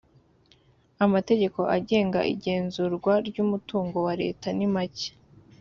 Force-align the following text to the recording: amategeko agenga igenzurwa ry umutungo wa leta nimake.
amategeko 1.05 1.59
agenga 1.77 2.19
igenzurwa 2.33 3.13
ry 3.27 3.37
umutungo 3.45 3.97
wa 4.07 4.13
leta 4.21 4.47
nimake. 4.57 5.09